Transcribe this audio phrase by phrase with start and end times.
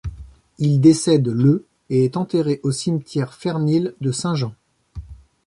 [0.57, 4.55] Il décède le et est enterré au cimetière Fernhill de Saint-Jean.